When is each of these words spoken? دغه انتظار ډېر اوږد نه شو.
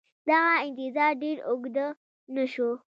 دغه 0.29 0.51
انتظار 0.67 1.11
ډېر 1.23 1.37
اوږد 1.49 1.77
نه 2.35 2.43
شو. 2.53 2.69